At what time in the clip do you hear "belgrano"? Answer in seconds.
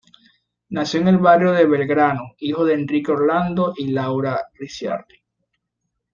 1.67-2.33